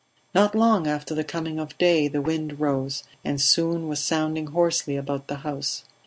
Not 0.33 0.55
long 0.55 0.87
after 0.87 1.13
the 1.13 1.23
coming 1.23 1.59
of 1.59 1.77
day 1.77 2.07
the 2.07 2.23
wind 2.23 2.59
rose, 2.59 3.03
and 3.23 3.39
soon 3.39 3.87
was 3.87 3.99
sounding 3.99 4.47
hoarsely 4.47 4.95
about 4.95 5.27
the 5.27 5.35
house. 5.45 5.83